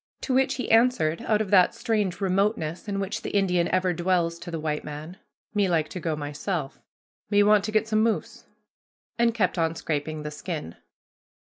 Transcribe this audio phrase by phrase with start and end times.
[0.21, 4.39] To which he answered out of that strange remoteness in which the Indian ever dwells
[4.39, 5.17] to the white man,
[5.53, 6.81] "Me like to go myself;
[7.29, 8.47] me want to get some moose";
[9.19, 10.75] and kept on scraping the skin.